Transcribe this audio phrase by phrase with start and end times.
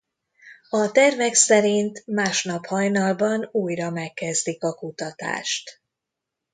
[0.69, 5.81] A tervek szerint másnap hajnalban újra megkezdik a kutatást.